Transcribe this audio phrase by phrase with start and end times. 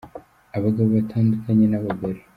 [0.57, 2.19] Abagabo batandukanye n'abagore.